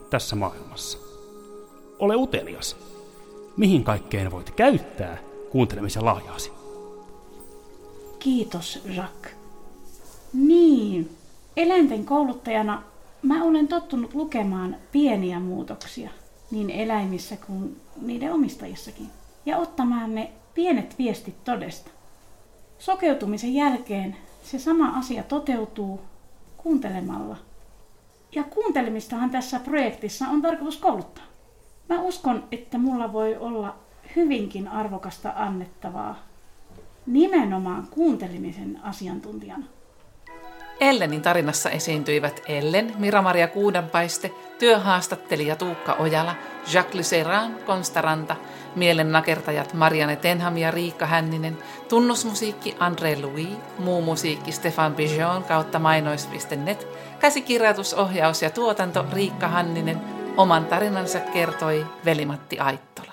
tässä 0.10 0.36
maailmassa. 0.36 0.98
Ole 2.00 2.16
utelias. 2.16 2.78
Mihin 3.60 3.84
kaikkeen 3.84 4.32
voit 4.32 4.52
käyttää 4.52 5.18
kuuntelemisen 5.52 6.06
lahjaasi? 6.06 6.52
Kiitos, 8.20 8.82
Jacques. 8.86 9.36
Niin, 10.34 11.18
eläinten 11.58 12.06
kouluttajana 12.06 12.84
mä 13.22 13.44
olen 13.44 13.68
tottunut 13.68 14.14
lukemaan 14.14 14.76
pieniä 14.92 15.40
muutoksia 15.40 16.10
niin 16.52 16.70
eläimissä 16.70 17.38
kuin 17.48 17.82
niiden 18.02 18.34
omistajissakin 18.34 19.08
ja 19.46 19.58
ottamaan 19.58 20.16
ne 20.16 20.32
pienet 20.54 20.96
viestit 20.98 21.44
todesta. 21.44 21.92
Sokeutumisen 22.80 23.54
jälkeen 23.54 24.16
se 24.44 24.60
sama 24.60 24.88
asia 24.88 25.24
toteutuu 25.24 26.02
kuuntelemalla. 26.58 27.38
Ja 28.36 28.44
kuuntelemistahan 28.44 29.30
tässä 29.30 29.60
projektissa 29.60 30.26
on 30.28 30.42
tarkoitus 30.42 30.78
kouluttaa. 30.78 31.24
Mä 31.90 32.02
uskon, 32.02 32.44
että 32.52 32.78
mulla 32.78 33.14
voi 33.14 33.38
olla 33.38 33.76
hyvinkin 34.16 34.68
arvokasta 34.68 35.34
annettavaa 35.36 36.16
nimenomaan 37.06 37.88
kuuntelemisen 37.92 38.80
asiantuntijana. 38.84 39.66
Ellenin 40.80 41.22
tarinassa 41.22 41.70
esiintyivät 41.70 42.42
Ellen, 42.48 42.94
Mira-Maria 42.98 43.48
Kuudenpaiste, 43.48 44.32
työhaastattelija 44.60 45.56
Tuukka 45.56 45.94
Ojala, 45.94 46.36
Jacques 46.74 46.96
Lyceran, 46.96 47.56
Konstaranta, 47.66 48.36
mielen 48.76 49.12
nakertajat 49.12 49.74
Marianne 49.74 50.16
Tenham 50.16 50.58
ja 50.58 50.72
Riikka 50.72 51.06
Hänninen, 51.06 51.58
tunnusmusiikki 51.90 52.76
André 52.80 53.22
Louis, 53.22 53.50
muu 53.80 54.02
musiikki 54.02 54.52
Stefan 54.52 54.96
Pigeon 54.96 55.44
kautta 55.44 55.80
mainois.net, 55.80 56.88
käsikirjoitusohjaus 57.20 58.42
ja 58.42 58.50
tuotanto 58.50 59.06
Riikka 59.14 59.48
Hanninen, 59.48 60.19
oman 60.40 60.66
tarinansa 60.66 61.20
kertoi 61.20 61.86
Velimatti 62.06 62.60
Aittola. 62.60 63.09